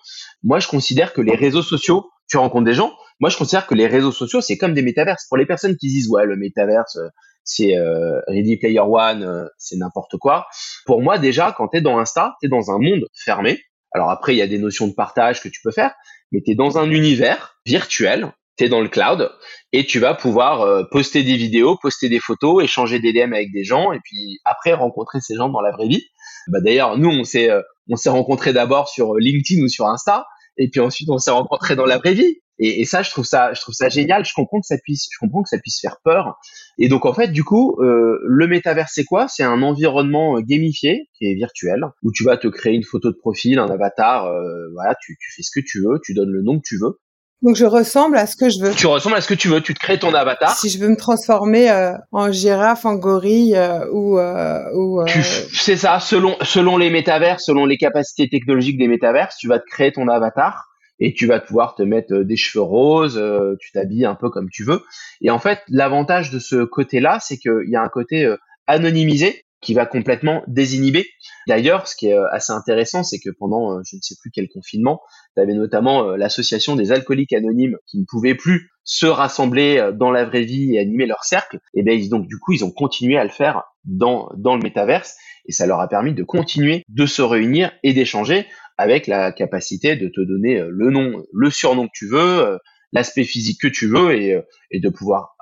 [0.41, 2.93] Moi, je considère que les réseaux sociaux, tu rencontres des gens.
[3.19, 5.25] Moi, je considère que les réseaux sociaux, c'est comme des métaverses.
[5.27, 7.09] Pour les personnes qui disent, ouais, le métaverse, euh,
[7.43, 10.47] c'est euh, Ready Player One, euh, c'est n'importe quoi.
[10.85, 13.59] Pour moi, déjà, quand tu es dans Insta, tu es dans un monde fermé.
[13.91, 15.93] Alors après, il y a des notions de partage que tu peux faire,
[16.31, 19.31] mais tu es dans un univers virtuel, tu es dans le cloud,
[19.71, 23.51] et tu vas pouvoir euh, poster des vidéos, poster des photos, échanger des DM avec
[23.51, 26.03] des gens, et puis après rencontrer ces gens dans la vraie vie.
[26.49, 27.49] Bah, D'ailleurs, nous, on s'est
[27.89, 31.75] on s'est rencontrés d'abord sur LinkedIn ou sur Insta, et puis ensuite on s'est rencontrés
[31.75, 32.37] dans la vraie vie.
[32.59, 34.25] Et, et, ça, je trouve ça, je trouve ça génial.
[34.25, 36.37] Je comprends que ça puisse, je comprends que ça puisse faire peur.
[36.77, 39.27] Et donc en fait, du coup, euh, le métavers, c'est quoi?
[39.27, 43.09] C'est un environnement euh, gamifié qui est virtuel où tu vas te créer une photo
[43.11, 44.25] de profil, un avatar.
[44.25, 46.77] Euh, voilà, tu, tu fais ce que tu veux, tu donnes le nom que tu
[46.77, 46.99] veux.
[47.41, 48.73] Donc je ressemble à ce que je veux.
[48.73, 49.61] Tu ressembles à ce que tu veux.
[49.61, 50.57] Tu te crées ton avatar.
[50.57, 55.01] Si je veux me transformer euh, en girafe, en gorille euh, ou euh, ou.
[55.07, 56.01] C'est ça.
[56.01, 60.09] Selon selon les métavers, selon les capacités technologiques des métavers, tu vas te créer ton
[60.09, 60.68] avatar
[60.99, 63.21] et tu vas pouvoir te mettre des cheveux roses,
[63.59, 64.81] tu t'habilles un peu comme tu veux.
[65.21, 68.33] Et en fait, l'avantage de ce côté-là, c'est qu'il y a un côté
[68.67, 71.05] anonymisé qui va complètement désinhiber.
[71.47, 74.31] D'ailleurs, ce qui est euh, assez intéressant, c'est que pendant euh, je ne sais plus
[74.31, 75.01] quel confinement,
[75.35, 80.11] tu avais notamment euh, l'association des alcooliques anonymes qui ne pouvaient plus se rassembler dans
[80.11, 81.59] la vraie vie et animer leur cercle.
[81.75, 85.15] Et bien donc du coup, ils ont continué à le faire dans dans le métaverse
[85.45, 88.47] et ça leur a permis de continuer de se réunir et d'échanger
[88.79, 92.59] avec la capacité de te donner le nom, le surnom que tu veux,
[92.91, 94.41] l'aspect physique que tu veux et, euh,
[94.73, 95.35] de pouvoir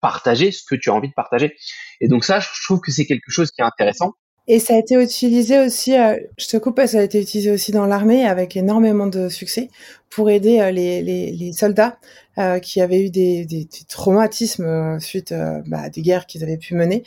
[0.00, 1.54] partager ce que tu as envie de partager.
[2.00, 4.12] Et donc ça, je trouve que c'est quelque chose qui est intéressant.
[4.46, 7.72] Et ça a été utilisé aussi, euh, je te coupe, ça a été utilisé aussi
[7.72, 9.70] dans l'armée avec énormément de succès
[10.14, 11.98] pour aider euh, les, les, les soldats
[12.36, 16.42] euh, qui avaient eu des, des, des traumatismes euh, suite euh, bah, des guerres qu'ils
[16.42, 17.04] avaient pu mener,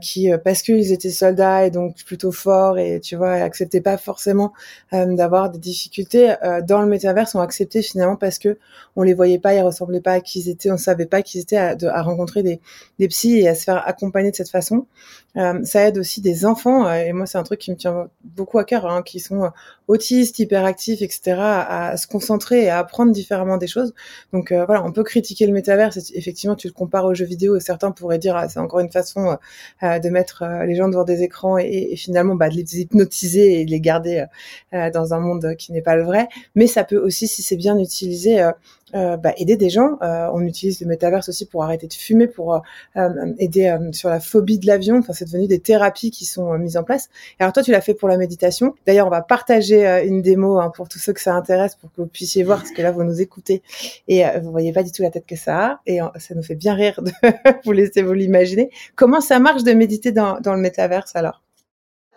[0.00, 4.52] qui parce qu'ils étaient soldats et donc plutôt forts et tu vois acceptaient pas forcément
[4.92, 6.34] d'avoir des difficultés
[6.66, 8.58] dans le métaverse, ont accepté finalement parce que
[8.94, 11.40] on les voyait pas, ils ressemblaient pas à qui ils étaient, on savait pas qu'ils
[11.40, 12.60] étaient à, à, rencontrer des,
[12.98, 14.86] des psys et à se faire accompagner de cette façon.
[15.34, 18.64] ça aide aussi des enfants et moi c'est un truc qui me tient beaucoup à
[18.64, 19.50] cœur, hein, qui sont
[19.88, 23.94] autistes, hyperactifs, etc., à se concentrer et à apprendre différemment des choses.
[24.32, 25.98] Donc voilà, on peut critiquer le métaverse.
[26.14, 28.90] Effectivement, tu le compares aux jeux vidéo et certains pourraient dire ah, c'est encore une
[28.90, 29.34] façon euh,
[29.82, 33.60] euh, de mettre euh, les gens devant des écrans et, finalement bah, de les hypnotiser
[33.60, 34.24] et de les garder
[34.72, 36.28] dans un monde qui n'est pas le vrai.
[36.54, 38.50] Mais ça peut aussi, si c'est bien utilisé,
[38.94, 39.98] euh, bah, aider des gens.
[40.02, 42.62] Euh, on utilise le métaverse aussi pour arrêter de fumer, pour
[42.96, 44.98] euh, aider sur la phobie de l'avion.
[44.98, 47.10] Enfin, c'est devenu des thérapies qui sont mises en place.
[47.38, 48.74] Alors toi, tu l'as fait pour la méditation.
[48.86, 52.00] D'ailleurs, on va partager une démo hein, pour tous ceux que ça intéresse, pour que
[52.00, 53.62] vous puissiez voir, parce que là, vous nous écoutez
[54.08, 55.80] et vous voyez pas du tout la tête que ça a.
[55.86, 57.12] Et ça nous fait bien rire de
[57.64, 58.70] vous laisser vous l'imaginer.
[58.96, 61.42] Comment ça marche de méditer dans, dans le métaverse alors?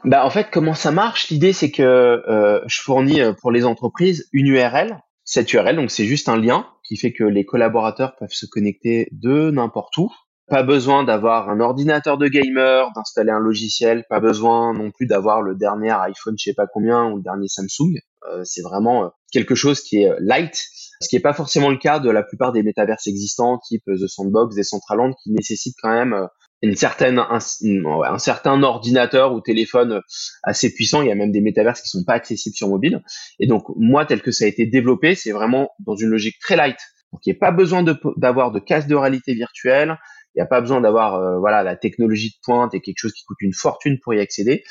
[0.04, 1.30] Bah en fait, comment ça marche?
[1.30, 4.98] L'idée, c'est que euh, je fournis pour les entreprises une URL
[5.32, 9.08] cette URL, donc c'est juste un lien qui fait que les collaborateurs peuvent se connecter
[9.13, 10.12] de n'importe où.
[10.50, 15.41] Pas besoin d'avoir un ordinateur de gamer, d'installer un logiciel, pas besoin non plus d'avoir
[15.41, 17.94] le dernier iPhone je sais pas combien ou le dernier Samsung.
[18.30, 20.54] Euh, c'est vraiment euh, quelque chose qui est euh, light,
[21.00, 24.08] ce qui n'est pas forcément le cas de la plupart des métaverses existants, type The
[24.08, 26.28] Sandbox, Decentraland, qui nécessitent quand même
[26.62, 30.02] une certaine un, un, certain ordinateur ou téléphone
[30.43, 31.02] assez puissant.
[31.02, 33.04] Il y a même des métaverses qui sont pas accessibles sur mobile.
[33.39, 36.56] Et donc moi, tel que ça a été développé, c'est vraiment dans une logique très
[36.56, 36.78] light.
[37.12, 37.84] Donc il n'y a pas besoin
[38.17, 39.97] d'avoir de, casque de réalité virtuelle.
[40.34, 43.12] Il n'y a pas besoin d'avoir euh, voilà la technologie de pointe et quelque chose
[43.12, 44.63] qui coûte une fortune pour y accéder.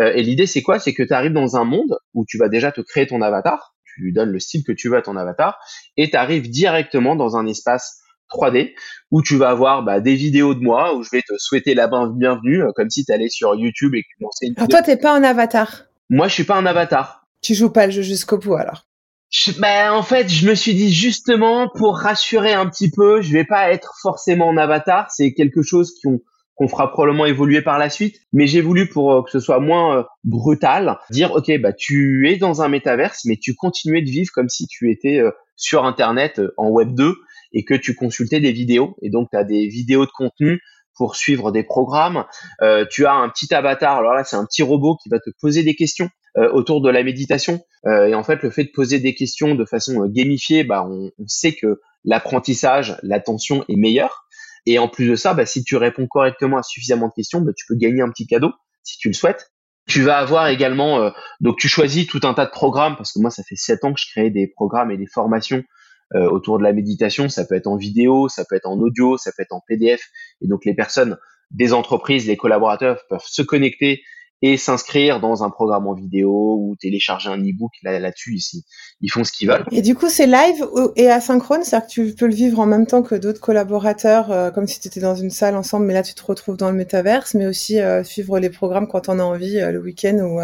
[0.00, 0.80] Euh, et l'idée c'est quoi?
[0.80, 3.76] C'est que tu arrives dans un monde où tu vas déjà te créer ton avatar,
[3.84, 5.60] tu lui donnes le style que tu veux à ton avatar,
[5.96, 8.74] et tu arrives directement dans un espace 3D
[9.10, 11.88] où tu vas avoir bah, des vidéos de moi où je vais te souhaiter la
[11.88, 14.82] bienvenue euh, comme si tu allais sur YouTube et que tu lançais une alors toi
[14.82, 15.84] t'es pas un avatar.
[16.10, 17.26] Moi je suis pas un avatar.
[17.40, 18.86] Tu joues pas le jeu jusqu'au bout alors.
[19.58, 23.44] Bah, en fait, je me suis dit justement pour rassurer un petit peu, je vais
[23.44, 26.20] pas être forcément en avatar, c'est quelque chose qu'on
[26.56, 29.58] qu'on fera probablement évoluer par la suite, mais j'ai voulu pour euh, que ce soit
[29.58, 34.08] moins euh, brutal, dire ok bah tu es dans un métaverse, mais tu continuais de
[34.08, 35.20] vivre comme si tu étais
[35.56, 37.16] sur internet en web 2
[37.54, 38.96] et que tu consultais des vidéos.
[39.00, 40.60] Et donc, tu as des vidéos de contenu
[40.96, 42.24] pour suivre des programmes.
[42.62, 45.30] Euh, tu as un petit avatar, alors là, c'est un petit robot qui va te
[45.40, 47.60] poser des questions euh, autour de la méditation.
[47.86, 51.10] Euh, et en fait, le fait de poser des questions de façon gamifiée, bah, on,
[51.26, 54.26] sait que l'apprentissage, l'attention est meilleure.
[54.66, 57.52] Et en plus de ça, bah, si tu réponds correctement à suffisamment de questions, bah,
[57.56, 59.50] tu peux gagner un petit cadeau si tu le souhaites.
[59.86, 63.30] Tu vas avoir également, donc tu choisis tout un tas de programmes, parce que moi
[63.30, 65.62] ça fait sept ans que je crée des programmes et des formations
[66.14, 67.28] euh, autour de la méditation.
[67.28, 70.02] Ça peut être en vidéo, ça peut être en audio, ça peut être en PDF.
[70.42, 71.16] Et donc les personnes,
[71.50, 74.02] des entreprises, les collaborateurs peuvent se connecter
[74.42, 78.66] et s'inscrire dans un programme en vidéo ou télécharger un e-book là-dessus ici.
[79.00, 79.64] Ils font ce qu'ils veulent.
[79.72, 82.86] Et du coup, c'est live et asynchrone, c'est-à-dire que tu peux le vivre en même
[82.86, 86.02] temps que d'autres collaborateurs, euh, comme si tu étais dans une salle ensemble, mais là
[86.02, 89.22] tu te retrouves dans le métaverse, mais aussi euh, suivre les programmes quand on a
[89.22, 90.40] envie, le week-end ou,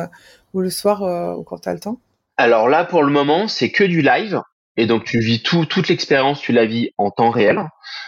[0.55, 2.01] ou le soir ou quand tu as le temps.
[2.39, 4.41] Alors là, pour le moment, c'est que du live.
[4.81, 7.59] Et donc tu vis tout, toute l'expérience, tu la vis en temps réel.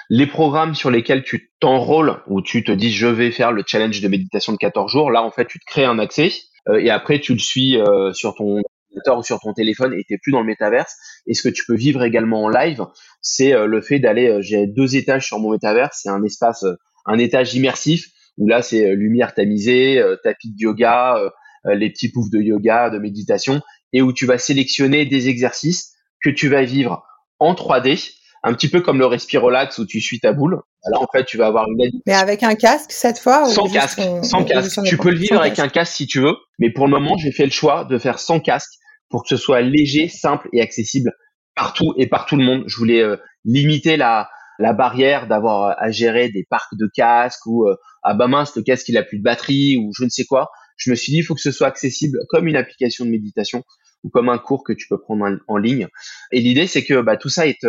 [0.08, 4.00] Les programmes sur lesquels tu t'enrôles, où tu te dis je vais faire le challenge
[4.00, 6.32] de méditation de 14 jours, là en fait tu te crées un accès
[6.70, 10.02] euh, et après tu le suis euh, sur ton ordinateur ou sur ton téléphone et
[10.08, 10.96] t'es plus dans le métaverse.
[11.26, 12.86] Et ce que tu peux vivre également en live,
[13.20, 16.64] c'est euh, le fait d'aller, j'ai deux étages sur mon métaverse, c'est un espace,
[17.04, 18.06] un étage immersif
[18.38, 21.18] où là c'est lumière tamisée, tapis de yoga,
[21.66, 23.60] les petits poufs de yoga, de méditation,
[23.92, 25.91] et où tu vas sélectionner des exercices
[26.22, 27.04] que tu vas vivre
[27.38, 28.12] en 3D,
[28.44, 30.60] un petit peu comme le respirolax où tu suis ta boule.
[30.90, 34.00] Là, en fait, tu vas avoir une Mais avec un casque cette fois Sans casque,
[34.22, 34.82] sans casque.
[34.84, 37.30] Tu peux le vivre avec un casque si tu veux, mais pour le moment, j'ai
[37.32, 38.72] fait le choix de faire sans casque
[39.08, 41.12] pour que ce soit léger, simple et accessible
[41.54, 42.64] partout et par tout le monde.
[42.66, 43.04] Je voulais
[43.44, 47.66] limiter la la barrière d'avoir à gérer des parcs de casques ou
[48.02, 50.50] ah bah mince le casque il a plus de batterie ou je ne sais quoi.
[50.76, 53.62] Je me suis dit il faut que ce soit accessible comme une application de méditation
[54.04, 55.88] ou comme un cours que tu peux prendre en, ligne.
[56.30, 57.64] Et l'idée c'est que bah, tout ça est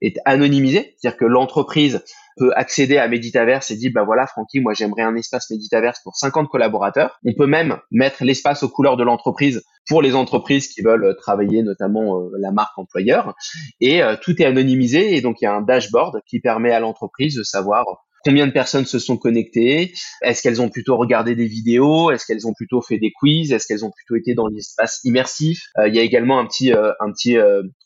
[0.00, 2.04] est anonymisé, c'est-à-dire que l'entreprise
[2.36, 6.16] peut accéder à Meditaverse et dire bah voilà Francky, moi j'aimerais un espace Meditaverse pour
[6.16, 7.18] 50 collaborateurs.
[7.24, 11.62] On peut même mettre l'espace aux couleurs de l'entreprise pour les entreprises qui veulent travailler
[11.62, 13.34] notamment euh, la marque employeur
[13.80, 16.80] et euh, tout est anonymisé et donc il y a un dashboard qui permet à
[16.80, 17.84] l'entreprise de savoir
[18.24, 22.46] combien de personnes se sont connectées, est-ce qu'elles ont plutôt regardé des vidéos, est-ce qu'elles
[22.46, 25.62] ont plutôt fait des quiz, est-ce qu'elles ont plutôt été dans l'espace immersif?
[25.78, 27.36] Euh, il y a également un petit un petit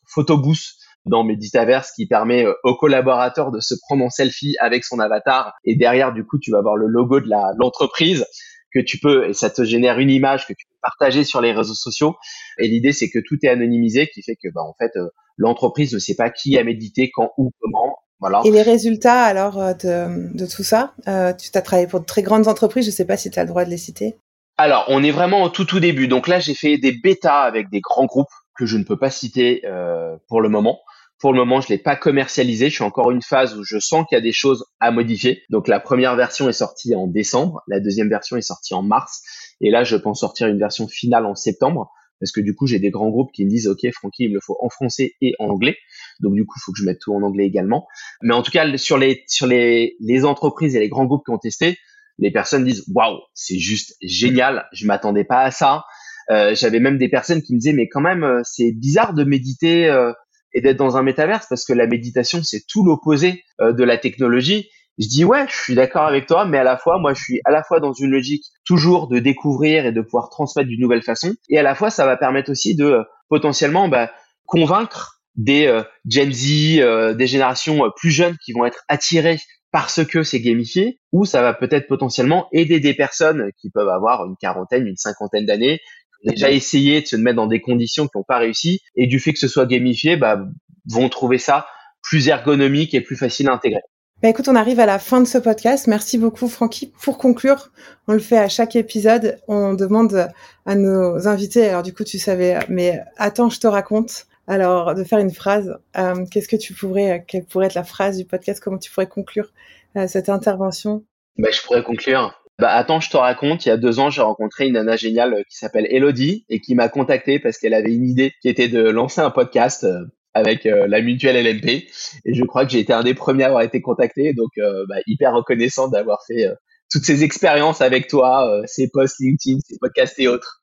[0.06, 4.84] photo booth dans Meditaverse qui permet euh, aux collaborateurs de se prendre en selfie avec
[4.84, 5.54] son avatar.
[5.64, 8.24] Et derrière du coup tu vas avoir le logo de la l'entreprise
[8.72, 11.52] que tu peux et ça te génère une image que tu peux partager sur les
[11.52, 12.16] réseaux sociaux.
[12.58, 15.92] Et l'idée c'est que tout est anonymisé qui fait que bah en fait euh, l'entreprise
[15.92, 18.40] ne sait pas qui a médité quand où comment voilà.
[18.44, 20.94] Et les résultats alors euh, de, de tout ça
[21.38, 23.42] Tu t'as travaillé pour de très grandes entreprises, je ne sais pas si tu as
[23.42, 24.16] le droit de les citer.
[24.58, 26.06] Alors, on est vraiment au tout tout début.
[26.06, 29.10] Donc là, j'ai fait des bêtas avec des grands groupes que je ne peux pas
[29.10, 30.80] citer euh, pour le moment.
[31.18, 32.68] Pour le moment, je l'ai pas commercialisé.
[32.68, 35.42] Je suis encore une phase où je sens qu'il y a des choses à modifier.
[35.50, 39.22] Donc la première version est sortie en décembre, la deuxième version est sortie en mars,
[39.60, 41.90] et là je pense sortir une version finale en septembre.
[42.20, 44.34] Parce que du coup, j'ai des grands groupes qui me disent, OK, Francky, il me
[44.34, 45.76] le faut en français et en anglais.
[46.20, 47.86] Donc, du coup, il faut que je mette tout en anglais également.
[48.22, 51.32] Mais en tout cas, sur les, sur les, les entreprises et les grands groupes qui
[51.32, 51.78] ont testé,
[52.18, 54.66] les personnes disent, waouh, c'est juste génial.
[54.72, 55.84] Je m'attendais pas à ça.
[56.30, 59.24] Euh, j'avais même des personnes qui me disaient, mais quand même, euh, c'est bizarre de
[59.24, 60.12] méditer euh,
[60.54, 63.98] et d'être dans un métaverse parce que la méditation c'est tout l'opposé euh, de la
[63.98, 64.68] technologie.
[64.98, 67.40] Je dis ouais, je suis d'accord avec toi, mais à la fois moi je suis
[67.44, 71.02] à la fois dans une logique toujours de découvrir et de pouvoir transmettre d'une nouvelle
[71.02, 74.10] façon, et à la fois ça va permettre aussi de euh, potentiellement bah,
[74.46, 79.38] convaincre des euh, Gen Z, des générations plus jeunes qui vont être attirées
[79.72, 84.26] parce que c'est gamifié, ou ça va peut-être potentiellement aider des personnes qui peuvent avoir
[84.26, 85.80] une quarantaine, une cinquantaine d'années,
[86.24, 89.32] déjà essayé de se mettre dans des conditions qui n'ont pas réussi et du fait
[89.32, 90.44] que ce soit gamifié, bah,
[90.88, 91.66] vont trouver ça
[92.02, 93.80] plus ergonomique et plus facile à intégrer.
[94.22, 95.88] Bah écoute, on arrive à la fin de ce podcast.
[95.88, 96.92] Merci beaucoup, Francky.
[97.02, 97.72] Pour conclure,
[98.06, 99.40] on le fait à chaque épisode.
[99.48, 100.28] On demande
[100.64, 104.26] à nos invités, alors du coup, tu savais, mais attends, je te raconte.
[104.46, 105.78] Alors, de faire une phrase.
[105.96, 108.60] Euh, qu'est-ce que tu pourrais, quelle pourrait être la phrase du podcast?
[108.62, 109.52] Comment tu pourrais conclure
[109.96, 111.04] euh, cette intervention?
[111.38, 114.22] Bah, Je pourrais conclure bah attends, je te raconte, il y a deux ans, j'ai
[114.22, 117.92] rencontré une nana géniale euh, qui s'appelle Elodie et qui m'a contacté parce qu'elle avait
[117.92, 121.88] une idée qui était de lancer un podcast euh, avec euh, la mutuelle LMP.
[122.24, 124.50] Et je crois que j'ai été un des premiers à avoir été contacté, donc
[124.88, 126.46] bah, hyper reconnaissant d'avoir fait
[126.90, 130.61] toutes ces expériences avec toi, ces posts LinkedIn, ces podcasts et autres.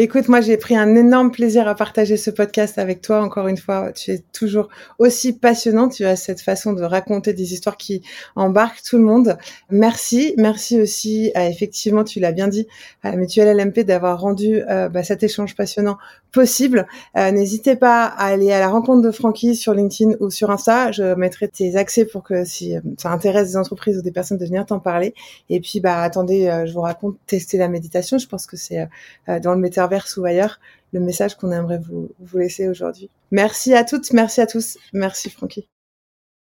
[0.00, 3.20] Écoute, moi j'ai pris un énorme plaisir à partager ce podcast avec toi.
[3.20, 4.68] Encore une fois, tu es toujours
[5.00, 5.88] aussi passionnant.
[5.88, 8.02] Tu as cette façon de raconter des histoires qui
[8.36, 9.36] embarquent tout le monde.
[9.70, 12.68] Merci, merci aussi, à, effectivement, tu l'as bien dit,
[13.02, 15.98] à la mutuelle LMP d'avoir rendu euh, bah, cet échange passionnant
[16.32, 16.86] possible.
[17.16, 20.92] Euh, n'hésitez pas à aller à la rencontre de Francky sur LinkedIn ou sur Insta.
[20.92, 24.38] Je mettrai tes accès pour que si euh, ça intéresse des entreprises ou des personnes
[24.38, 25.14] de venir t'en parler.
[25.48, 28.18] Et puis, bah attendez, je vous raconte tester la méditation.
[28.18, 28.88] Je pense que c'est
[29.26, 29.82] dans le métier
[30.16, 30.58] ou ailleurs,
[30.92, 33.10] le message qu'on aimerait vous, vous laisser aujourd'hui.
[33.30, 35.68] Merci à toutes, merci à tous, merci Francky.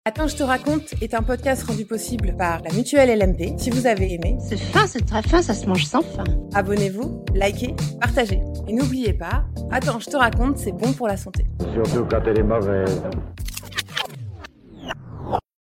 [0.08, 3.58] Attends, je te raconte est un podcast rendu possible par la mutuelle LMP.
[3.58, 6.22] Si vous avez aimé, c'est fin, c'est très fin, ça se mange sans fin.
[6.54, 8.40] Abonnez-vous, likez, partagez.
[8.68, 11.44] Et n'oubliez pas, Attends, je te raconte, c'est bon pour la santé.
[11.74, 13.02] Surtout quand elle est mauvaise.